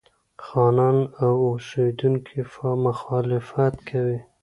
خانان 0.45 0.97
او 1.23 1.33
اوسېدونکي 1.47 2.39
مخالفت 2.85 3.73
کوي. 3.89 4.19